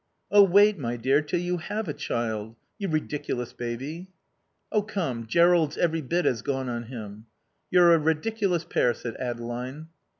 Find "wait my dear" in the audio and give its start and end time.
0.41-1.21